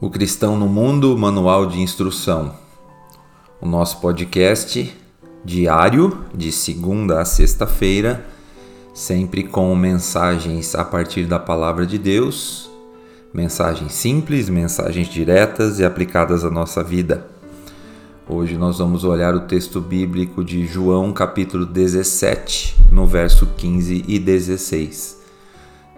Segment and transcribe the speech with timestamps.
[0.00, 2.54] O Cristão no Mundo Manual de Instrução.
[3.60, 4.96] O nosso podcast
[5.44, 8.26] diário, de segunda a sexta-feira,
[8.94, 12.70] sempre com mensagens a partir da Palavra de Deus,
[13.32, 17.26] mensagens simples, mensagens diretas e aplicadas à nossa vida.
[18.28, 24.18] Hoje nós vamos olhar o texto bíblico de João, capítulo 17, no verso 15 e
[24.18, 25.18] 16.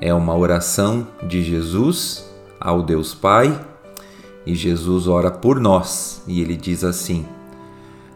[0.00, 2.29] É uma oração de Jesus
[2.60, 3.58] ao Deus Pai
[4.44, 7.24] e Jesus ora por nós e ele diz assim: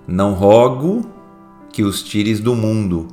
[0.06, 1.06] Não rogo
[1.72, 3.08] que os tires do mundo,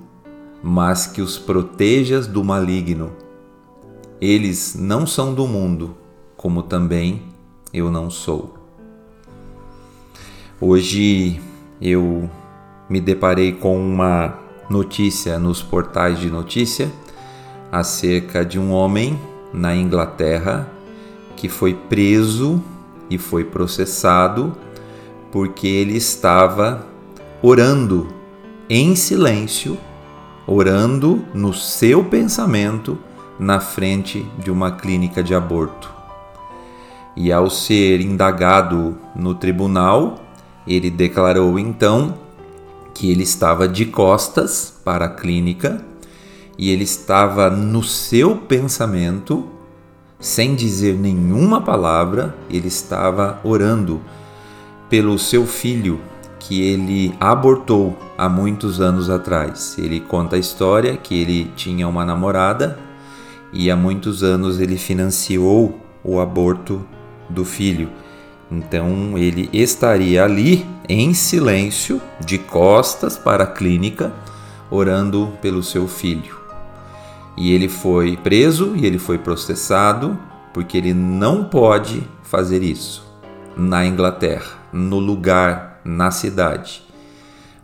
[0.61, 3.11] mas que os protejas do maligno.
[4.19, 5.95] Eles não são do mundo,
[6.37, 7.23] como também
[7.73, 8.55] eu não sou.
[10.59, 11.41] Hoje
[11.81, 12.29] eu
[12.87, 14.37] me deparei com uma
[14.69, 16.91] notícia nos portais de notícia
[17.71, 19.19] acerca de um homem
[19.51, 20.69] na Inglaterra
[21.35, 22.61] que foi preso
[23.09, 24.55] e foi processado
[25.31, 26.85] porque ele estava
[27.41, 28.07] orando
[28.69, 29.77] em silêncio,
[30.45, 32.97] orando no seu pensamento
[33.39, 35.91] na frente de uma clínica de aborto.
[37.15, 40.19] E ao ser indagado no tribunal,
[40.65, 42.17] ele declarou então
[42.93, 45.83] que ele estava de costas para a clínica
[46.57, 49.47] e ele estava no seu pensamento
[50.21, 53.99] sem dizer nenhuma palavra, ele estava orando
[54.87, 55.99] pelo seu filho
[56.39, 59.75] que ele abortou há muitos anos atrás.
[59.79, 62.77] Ele conta a história que ele tinha uma namorada
[63.51, 66.85] e há muitos anos ele financiou o aborto
[67.27, 67.89] do filho.
[68.51, 74.13] Então ele estaria ali em silêncio, de costas para a clínica,
[74.69, 76.40] orando pelo seu filho.
[77.37, 80.17] E ele foi preso e ele foi processado
[80.53, 83.09] porque ele não pode fazer isso
[83.55, 86.83] na Inglaterra, no lugar, na cidade.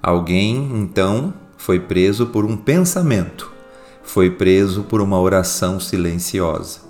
[0.01, 3.51] Alguém então foi preso por um pensamento,
[4.03, 6.81] foi preso por uma oração silenciosa.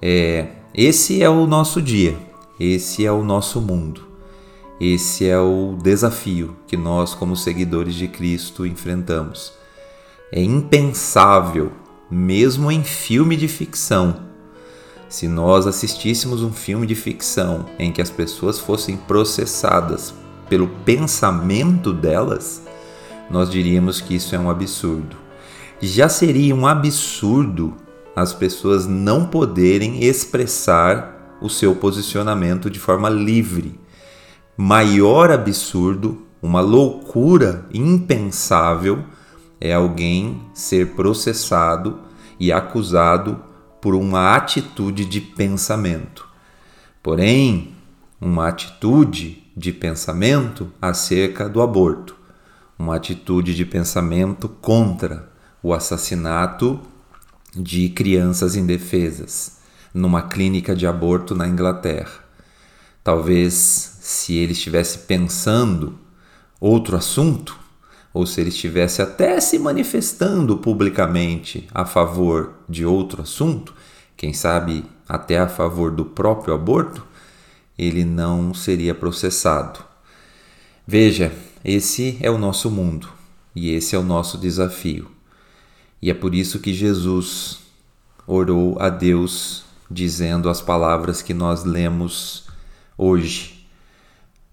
[0.00, 2.16] É, esse é o nosso dia,
[2.58, 4.06] esse é o nosso mundo,
[4.80, 9.52] esse é o desafio que nós, como seguidores de Cristo, enfrentamos.
[10.32, 11.70] É impensável
[12.12, 14.16] mesmo em filme de ficção.
[15.08, 20.12] Se nós assistíssemos um filme de ficção em que as pessoas fossem processadas
[20.46, 22.62] pelo pensamento delas,
[23.30, 25.16] nós diríamos que isso é um absurdo.
[25.80, 27.74] Já seria um absurdo
[28.14, 33.80] as pessoas não poderem expressar o seu posicionamento de forma livre.
[34.54, 39.02] Maior absurdo, uma loucura impensável
[39.64, 42.00] é alguém ser processado
[42.38, 43.40] e acusado
[43.80, 46.26] por uma atitude de pensamento.
[47.00, 47.72] Porém,
[48.20, 52.16] uma atitude de pensamento acerca do aborto,
[52.76, 55.30] uma atitude de pensamento contra
[55.62, 56.80] o assassinato
[57.54, 59.58] de crianças indefesas
[59.94, 62.24] numa clínica de aborto na Inglaterra.
[63.04, 63.52] Talvez
[64.00, 65.96] se ele estivesse pensando
[66.58, 67.61] outro assunto,
[68.12, 73.74] ou se ele estivesse até se manifestando publicamente a favor de outro assunto,
[74.16, 77.04] quem sabe até a favor do próprio aborto,
[77.78, 79.80] ele não seria processado.
[80.86, 81.32] Veja,
[81.64, 83.08] esse é o nosso mundo
[83.54, 85.10] e esse é o nosso desafio.
[86.00, 87.60] E é por isso que Jesus
[88.26, 92.46] orou a Deus dizendo as palavras que nós lemos
[92.96, 93.66] hoje.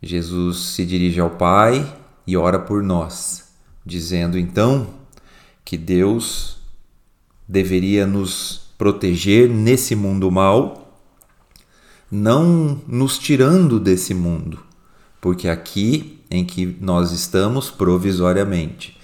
[0.02, 1.94] Jesus se dirige ao Pai
[2.26, 3.49] e ora por nós
[3.90, 4.88] dizendo então
[5.66, 6.58] que Deus
[7.48, 10.96] deveria nos proteger nesse mundo mal,
[12.10, 14.60] não nos tirando desse mundo,
[15.20, 18.96] porque aqui em que nós estamos provisoriamente,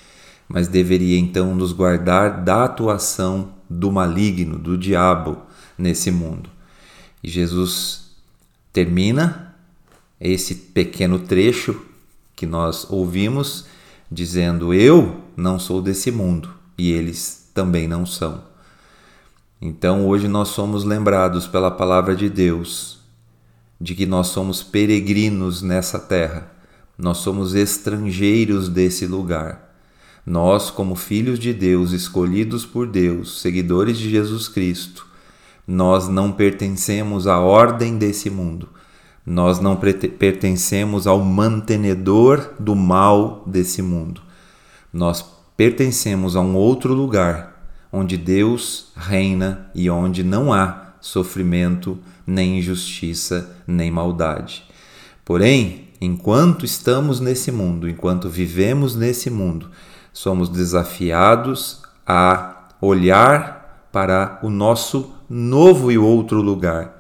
[0.48, 5.42] mas deveria então nos guardar da atuação do maligno, do diabo
[5.76, 6.48] nesse mundo.
[7.24, 8.12] E Jesus
[8.72, 9.56] termina
[10.22, 11.82] esse pequeno trecho
[12.36, 13.66] que nós ouvimos
[14.12, 18.44] dizendo: Eu não sou desse mundo e eles também não são.
[19.62, 22.96] Então hoje nós somos lembrados pela palavra de Deus
[23.80, 26.52] de que nós somos peregrinos nessa terra,
[26.98, 29.76] nós somos estrangeiros desse lugar.
[30.26, 35.06] Nós, como filhos de Deus, escolhidos por Deus, seguidores de Jesus Cristo,
[35.68, 38.70] nós não pertencemos à ordem desse mundo,
[39.26, 44.22] nós não pertencemos ao mantenedor do mal desse mundo.
[44.94, 45.26] Nós
[45.58, 47.56] pertencemos a um outro lugar
[47.92, 54.64] onde Deus reina e onde não há sofrimento, nem injustiça, nem maldade.
[55.24, 59.70] Porém, enquanto estamos nesse mundo, enquanto vivemos nesse mundo,
[60.12, 66.95] somos desafiados a olhar para o nosso novo e outro lugar.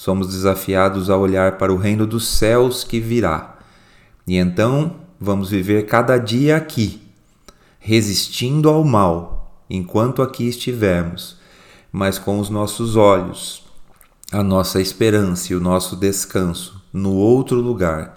[0.00, 3.58] Somos desafiados a olhar para o reino dos céus que virá.
[4.26, 7.02] E então vamos viver cada dia aqui,
[7.78, 11.36] resistindo ao mal, enquanto aqui estivermos,
[11.92, 13.62] mas com os nossos olhos,
[14.32, 18.14] a nossa esperança e o nosso descanso no outro lugar,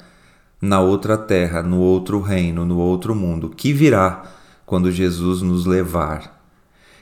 [0.61, 4.23] na outra terra, no outro reino, no outro mundo, que virá
[4.65, 6.47] quando Jesus nos levar.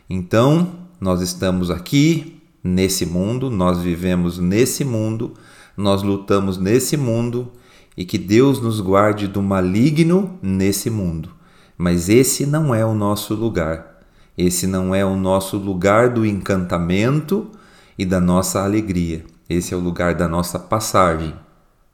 [0.09, 5.33] Então, nós estamos aqui nesse mundo, nós vivemos nesse mundo,
[5.75, 7.51] nós lutamos nesse mundo
[7.95, 11.29] e que Deus nos guarde do maligno nesse mundo.
[11.77, 13.99] Mas esse não é o nosso lugar.
[14.37, 17.49] Esse não é o nosso lugar do encantamento
[17.97, 19.25] e da nossa alegria.
[19.49, 21.33] Esse é o lugar da nossa passagem,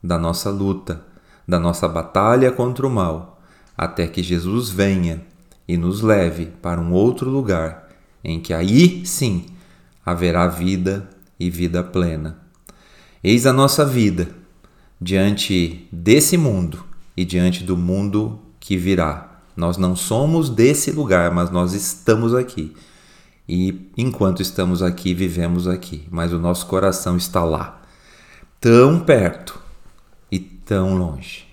[0.02, 1.04] da nossa luta,
[1.46, 3.40] da nossa batalha contra o mal,
[3.76, 5.22] até que Jesus venha
[5.66, 7.88] e nos leve para um outro lugar,
[8.22, 9.46] em que aí sim
[10.10, 11.08] haverá vida
[11.38, 12.38] e vida plena.
[13.22, 14.28] Eis a nossa vida
[15.00, 16.84] diante desse mundo
[17.16, 19.40] e diante do mundo que virá.
[19.56, 22.74] Nós não somos desse lugar, mas nós estamos aqui.
[23.48, 27.80] E enquanto estamos aqui, vivemos aqui, mas o nosso coração está lá,
[28.60, 29.60] tão perto
[30.30, 31.47] e tão longe.